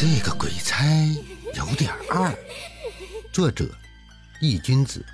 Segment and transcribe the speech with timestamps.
[0.00, 0.86] 这个鬼差
[1.54, 2.32] 有点二。
[3.32, 3.68] 作者：
[4.40, 5.04] 易君子，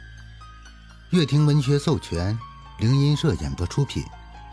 [1.08, 2.38] 乐亭文学授权，
[2.78, 4.04] 灵音社演播出品，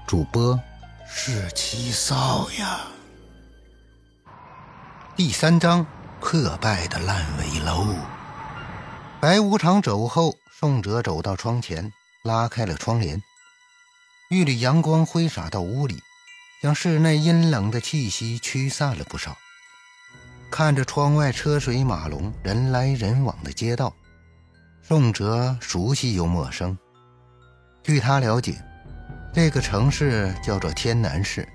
[0.07, 0.57] 主播
[1.05, 2.79] 是七少呀。
[5.17, 5.85] 第三章：
[6.21, 7.93] 破败的烂尾楼。
[9.19, 11.91] 白无常走后，宋哲走到窗前，
[12.23, 13.21] 拉开了窗帘，
[14.29, 16.01] 一缕阳光挥洒到屋里，
[16.63, 19.37] 将室内阴冷的气息驱散了不少。
[20.51, 23.91] 看着窗外车水马龙、人来人往的街道，
[24.83, 26.77] 宋哲熟悉又陌生。
[27.81, 28.61] 据他了解，
[29.33, 31.47] 这个城市叫做天南市，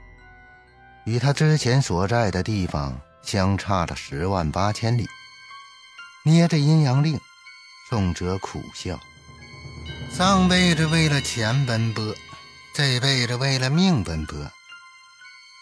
[1.04, 5.06] 与他之前所在的地方相差了十万八千里。
[6.24, 7.20] 捏着阴阳令，
[7.90, 8.98] 宋哲苦笑：
[10.10, 12.15] 上辈子为了钱奔波，
[12.74, 14.51] 这辈子为了命奔波，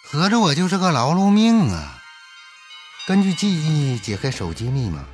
[0.04, 1.93] 合着我就是个劳碌命啊！
[3.06, 5.04] 根据记忆解开手机密码，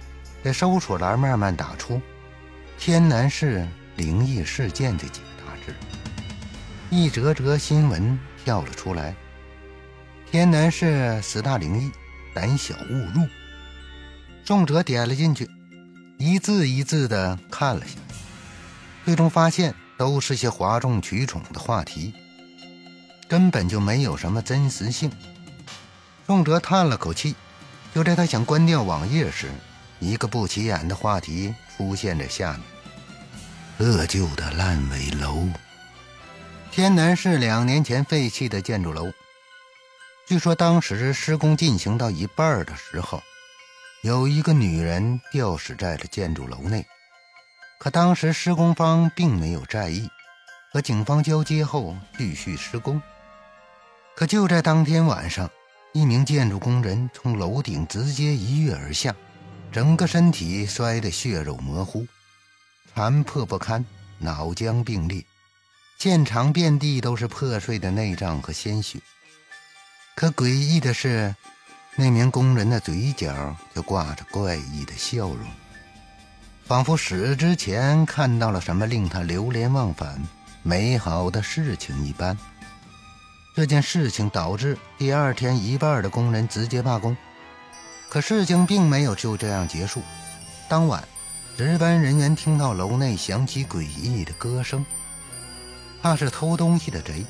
[0.44, 2.00] 在搜索栏慢慢打出
[2.78, 5.74] “天南市灵异事件”这几个大字，
[6.88, 9.12] 一则则新闻跳了出来
[10.30, 11.91] ：“天南市十大灵异，
[12.33, 13.27] 胆小勿入。”
[14.46, 15.50] 宋哲点了进去，
[16.16, 18.14] 一字一字的看了下去，
[19.05, 22.14] 最终发现都是些哗众取宠的话题，
[23.28, 25.11] 根本就没有什么真实性。
[26.24, 27.34] 宋哲叹了口气。
[27.94, 29.50] 就在他想关掉网页时，
[29.98, 32.62] 一个不起眼的话题出现在下面：
[33.77, 35.48] 破旧的烂尾楼。
[36.70, 39.11] 天南市两年前废弃的建筑楼，
[40.27, 43.20] 据说当时施工进行到一半的时候，
[44.02, 46.86] 有一个女人吊死在了建筑楼内。
[47.80, 50.08] 可当时施工方并没有在意，
[50.72, 53.02] 和警方交接后继续施工。
[54.14, 55.50] 可就在当天晚上。
[55.92, 59.14] 一名建筑工人从楼顶直接一跃而下，
[59.72, 62.06] 整个身体摔得血肉模糊，
[62.95, 63.84] 残破不堪，
[64.18, 65.24] 脑浆迸裂，
[65.98, 69.00] 现场遍地都是破碎的内脏和鲜血。
[70.14, 71.34] 可诡异的是，
[71.96, 75.40] 那名工人的嘴角却挂着怪异的笑容，
[76.64, 80.23] 仿佛死之前看到了什么令他流连忘返、
[80.62, 82.39] 美好的事情一般。
[83.52, 87.16] 这件事情导致第二天一半的工人直接罢工，
[88.08, 90.00] 可事情并没有就这样结束。
[90.68, 91.02] 当晚，
[91.56, 94.86] 值班人员听到楼内响起诡异的歌声，
[96.00, 97.27] 怕是偷东西的贼。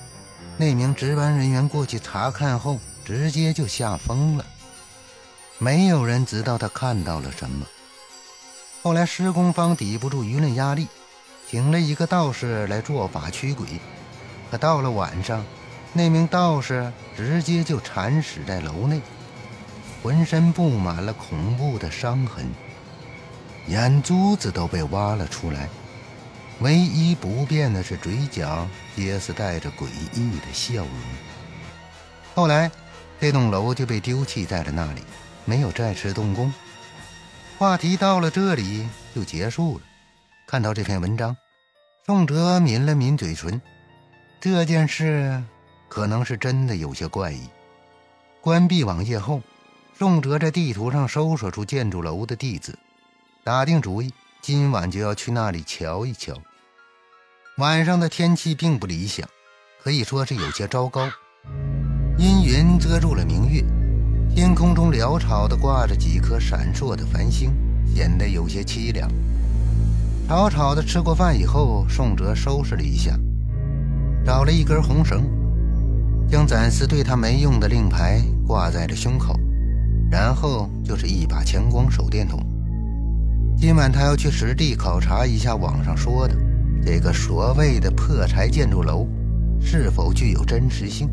[0.58, 4.44] 那名值班人员过去查看后，直接就吓疯了。
[5.56, 7.66] 没有人知道他看到了什么。
[8.82, 10.87] 后来施工方抵不住舆论压力，
[11.48, 13.66] 请了一个道士来做法驱鬼，
[14.50, 15.42] 可到了晚上。
[15.93, 19.01] 那名道士直接就惨死在楼内，
[20.03, 22.47] 浑身布满了恐怖的伤痕，
[23.67, 25.69] 眼珠子都被挖了出来，
[26.61, 30.91] 唯一不变的是嘴角也是带着诡异的笑容。
[32.37, 32.71] 后来，
[33.21, 35.03] 这栋楼就被丢弃在了那里，
[35.45, 36.53] 没有再次动工。
[37.59, 39.84] 话题到了这里就结束了。
[40.47, 41.37] 看到这篇文章，
[42.06, 43.61] 宋哲抿了抿嘴唇，
[44.41, 45.43] 这件事。
[45.91, 47.41] 可能是真的有些怪异。
[48.41, 49.43] 关闭网页后，
[49.99, 52.78] 宋哲在地图上搜索出建筑楼的地址，
[53.43, 56.33] 打定主意今晚就要去那里瞧一瞧。
[57.59, 59.29] 晚上的天气并不理想，
[59.83, 61.11] 可以说是有些糟糕。
[62.17, 63.65] 阴云遮住了明月，
[64.33, 67.50] 天空中潦草地挂着几颗闪烁的繁星，
[67.93, 69.11] 显得有些凄凉。
[70.29, 73.19] 草草的吃过饭以后，宋哲收拾了一下，
[74.25, 75.40] 找了一根红绳。
[76.31, 79.35] 将暂时对他没用的令牌挂在了胸口，
[80.09, 82.41] 然后就是一把强光手电筒。
[83.59, 86.37] 今晚他要去实地考察一下网上说的
[86.87, 89.09] 这个所谓的破柴建筑楼
[89.61, 91.11] 是否具有真实性，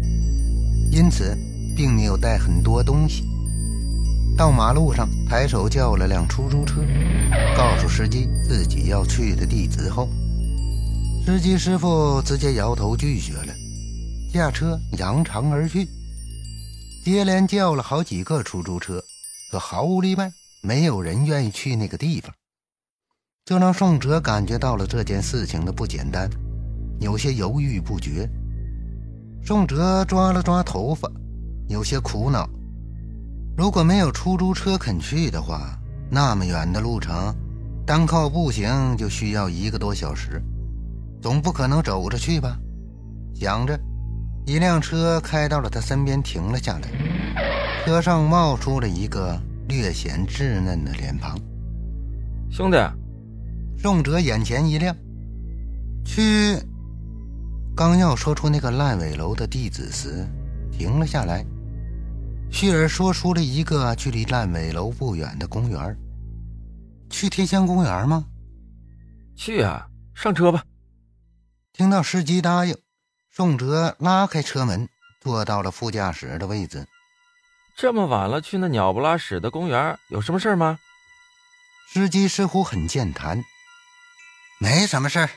[0.92, 1.36] 因此
[1.76, 3.28] 并没有带很多东西。
[4.38, 6.76] 到马路上，抬手叫了辆出租车，
[7.58, 10.08] 告诉司机自己要去的地址后，
[11.26, 13.54] 司机师傅直接摇头拒绝了。
[14.32, 15.88] 驾车扬长而去，
[17.04, 19.04] 接连叫了好几个出租车，
[19.52, 20.32] 可毫无例外，
[20.62, 22.32] 没有人愿意去那个地方。
[23.46, 26.30] 这让宋哲感觉到了这件事情的不简单，
[27.00, 28.30] 有些犹豫不决。
[29.44, 31.10] 宋哲抓了抓头发，
[31.70, 32.48] 有些苦恼。
[33.58, 35.80] 如果没有出租车肯去的话，
[36.12, 37.34] 那么远的路程，
[37.86, 40.44] 单靠步行就需要一个多小时，
[41.22, 42.60] 总不可能走着去吧？
[43.34, 43.80] 想着。
[44.48, 46.88] 一辆车开到了他身边，停了下来。
[47.84, 51.38] 车上冒出了一个略显稚嫩的脸庞。
[52.50, 52.78] 兄弟，
[53.78, 54.96] 宋哲眼前一亮，
[56.06, 56.58] 去。
[57.76, 60.26] 刚要说出那个烂尾楼的地址时，
[60.72, 61.46] 停了下来。
[62.50, 65.98] 旭儿说出了一个距离烂尾楼不远的公园。
[67.10, 68.26] 去天香公园吗？
[69.36, 70.64] 去啊，上车吧。
[71.74, 72.74] 听到司机答应，
[73.32, 74.90] 宋哲拉开车门，
[75.20, 76.88] 坐到了副驾驶的位置。
[77.76, 80.80] 这么晚了，去那鸟不拉屎的公园，有什么事吗？
[81.90, 83.44] 司机似乎很健谈，
[84.60, 85.30] 没什么事儿。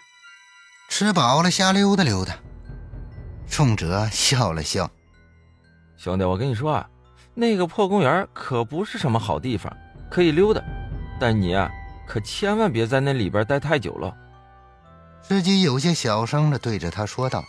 [0.88, 2.34] 吃饱了，瞎溜达溜达。
[3.46, 4.90] 宋哲笑了笑
[5.98, 6.88] ：“兄弟，我跟你说啊，
[7.34, 9.70] 那个破公园可不是什么好地方，
[10.10, 10.62] 可以溜达，
[11.20, 11.70] 但你啊，
[12.08, 14.16] 可千万别在那里边待太久了。”
[15.22, 17.44] 司机有些小声的对着他说道。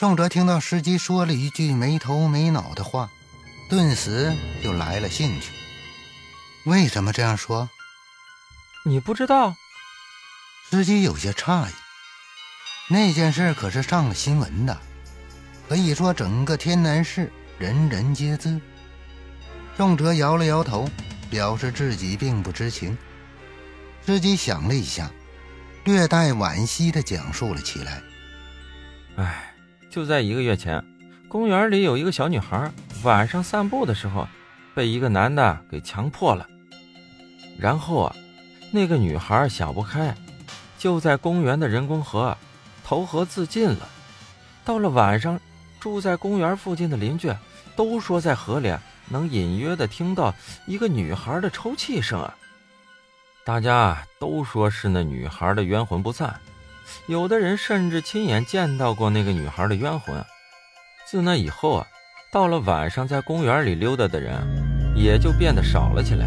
[0.00, 3.10] 宋哲听到司机说了一句没头没脑的话，
[3.68, 5.52] 顿时就来了兴趣。
[6.64, 7.68] 为什么这样说？
[8.86, 9.54] 你不知道？
[10.70, 11.72] 司机有些诧异。
[12.88, 14.80] 那件事可是上了新闻的，
[15.68, 18.58] 可以说整个天南市人人皆知。
[19.76, 20.88] 宋哲摇了摇头，
[21.28, 22.96] 表示自己并不知情。
[24.06, 25.10] 司机想了一下，
[25.84, 28.02] 略带惋惜地讲述了起来
[29.18, 29.49] ：“哎，
[29.90, 30.82] 就在一个月前，
[31.28, 32.70] 公园里有一个小女孩，
[33.02, 34.26] 晚上散步的时候，
[34.74, 36.46] 被一个男的给强迫了。
[37.58, 38.16] 然后啊，
[38.70, 40.14] 那个女孩想不开，
[40.78, 42.36] 就在公园的人工河。”
[42.82, 43.88] 投河自尽了。
[44.64, 45.38] 到了晚上，
[45.78, 47.32] 住在公园附近的邻居
[47.76, 48.74] 都说，在河里
[49.08, 50.34] 能隐约的听到
[50.66, 52.36] 一个女孩的抽泣声啊。
[53.44, 56.34] 大家都说是那女孩的冤魂不散，
[57.06, 60.24] 有的人甚至亲眼见到过那个女孩的冤魂。
[61.08, 61.86] 自那以后啊，
[62.30, 64.36] 到了晚上在公园里溜达的人
[64.94, 66.26] 也就变得少了起来。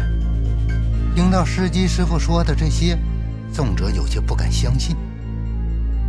[1.14, 2.98] 听到司机师傅说的这些，
[3.52, 4.96] 宋哲有些不敢相信。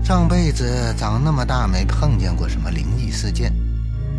[0.03, 3.53] 上辈子长那么大没碰见过什么灵异事件，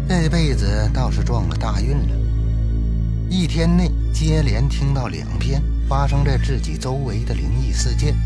[0.08, 2.16] 这辈子倒是撞了大运了。
[3.28, 8.16] 一天内接连听到两篇发生在自己周围的灵异事件。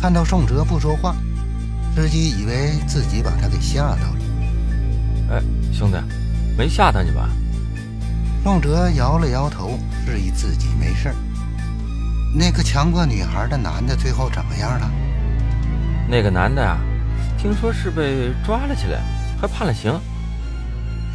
[0.00, 1.14] 看到宋哲不说话，
[1.94, 4.16] 司机以为自己把他给吓到了。
[5.30, 5.96] 哎，兄弟，
[6.56, 7.28] 没吓到你吧？
[8.44, 11.12] 宋哲摇了摇头，示意自己没事
[12.34, 14.90] 那个强迫女孩的男的最后怎么样了？
[16.08, 16.78] 那个男的啊，
[17.38, 19.00] 听说是被抓了起来，
[19.40, 19.98] 还判了刑。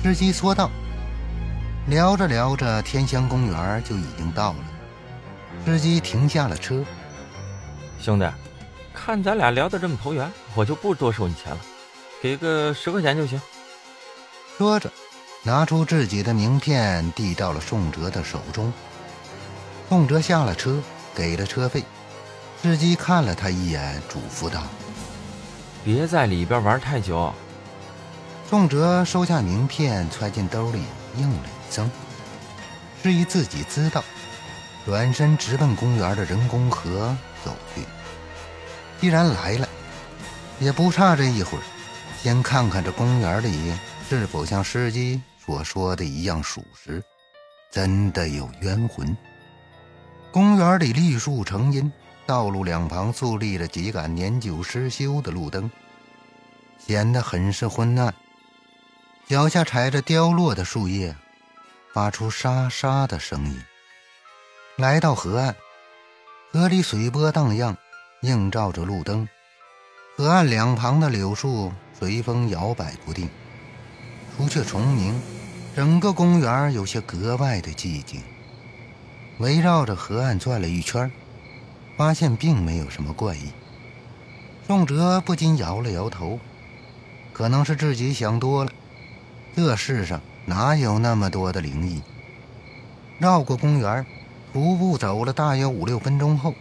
[0.04, 0.70] 司机说道。
[1.88, 4.60] 聊着聊着，天香公园就已经到了。
[5.66, 6.84] 司机停下了车。
[8.00, 8.26] 兄弟，
[9.04, 11.60] 看咱俩聊得这么投缘，我就不多收你钱了，
[12.22, 13.42] 给个十块钱就行。
[14.60, 14.92] 说着，
[15.42, 18.72] 拿出自己的名片递到了宋哲的手中。
[19.90, 20.80] 宋哲下了车，
[21.16, 21.84] 给了车费。
[22.62, 24.62] 司机看了他一眼，嘱咐道
[25.84, 27.34] ：“别在里边玩太久。”
[28.48, 30.84] 宋哲收下名片，揣进兜里，
[31.18, 31.90] 应了一声，
[33.02, 34.04] 示意自己知道，
[34.86, 37.82] 转身直奔公园的人工河走去。
[39.02, 39.68] 既然来了，
[40.60, 41.62] 也不差这一会儿，
[42.22, 43.74] 先看看这公园里
[44.08, 47.04] 是否像司机所说的一样属实，
[47.72, 49.18] 真的有冤魂。
[50.32, 51.92] 公园里绿树成荫。
[52.28, 55.70] 道路两旁竖立着几杆年久失修的路灯，
[56.78, 58.14] 显得很是昏暗。
[59.28, 61.14] 脚下踩着凋落的树叶，
[61.92, 63.62] 发出沙沙的声音。
[64.78, 65.56] 来到河岸，
[66.54, 67.76] 河里水波荡漾，
[68.22, 69.28] 映照着路灯。
[70.18, 73.30] 河岸两旁的柳树随风摇摆不定。
[74.36, 75.22] 除却虫鸣，
[75.76, 78.22] 整个公园有些格外的寂静。
[79.40, 81.12] 围绕着河岸转了一圈。
[81.98, 83.52] 发现并没有什么怪异，
[84.66, 86.40] 宋哲不禁摇了摇头，
[87.32, 88.72] 可能是自己想多了。
[89.56, 92.02] 这世上哪有那么多的灵异？
[93.20, 94.04] 绕过公园，
[94.52, 96.56] 徒步走了大约五六分钟后，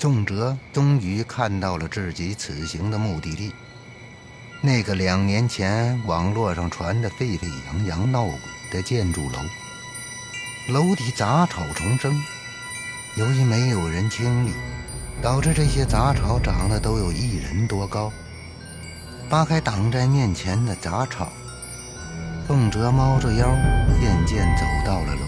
[0.00, 3.52] 宋哲终于看到了自己此行的目的地——
[4.62, 8.38] 那个两年前网络上传的沸沸扬扬闹鬼
[8.72, 9.38] 的建筑楼。
[10.72, 12.18] 楼底杂草丛生。
[13.16, 14.54] 由于没有人清理，
[15.20, 18.10] 导致这些杂草长得都有一人多高。
[19.28, 21.30] 扒开挡在面前的杂草，
[22.46, 23.54] 宋哲猫着腰，
[24.00, 25.26] 渐渐走到了楼，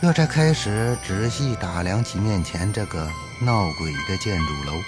[0.00, 4.80] 这才开始仔细打量起面前这个闹鬼的建筑楼。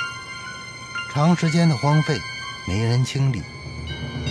[1.12, 2.16] 长时间的荒废，
[2.68, 3.42] 没人清理，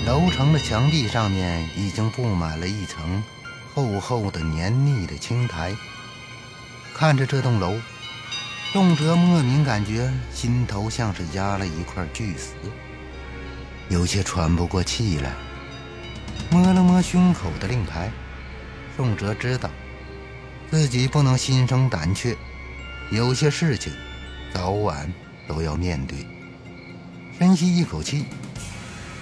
[0.06, 3.22] 楼层的墙壁上面已经布满了一层
[3.76, 5.76] 厚厚的黏腻的青苔。
[6.96, 7.76] 看着这栋楼，
[8.72, 12.54] 宋哲莫名感觉心头像是压了一块巨石，
[13.90, 15.34] 有些喘不过气来。
[16.50, 18.10] 摸了摸胸口的令牌，
[18.96, 19.70] 宋哲知道
[20.70, 22.38] 自己不能心生胆怯，
[23.12, 23.92] 有些事情
[24.54, 25.12] 早晚
[25.48, 26.20] 都要面对。
[27.40, 28.26] 深吸一口气，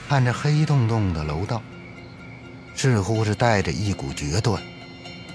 [0.09, 1.61] 看着黑洞洞的楼道，
[2.75, 4.61] 似乎是带着一股决断，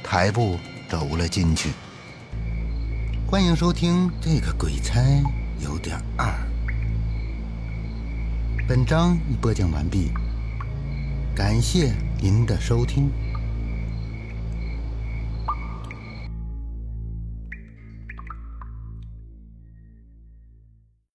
[0.05, 1.71] 抬步走了进去。
[3.27, 5.01] 欢迎收听《这个鬼差
[5.61, 6.27] 有点二》。
[8.69, 10.11] 本章已播讲完毕，
[11.35, 13.11] 感谢您的收听。